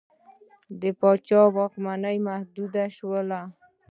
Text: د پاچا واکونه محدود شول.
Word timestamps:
د 0.81 0.83
پاچا 0.99 1.41
واکونه 1.55 2.11
محدود 2.27 2.75
شول. 2.95 3.29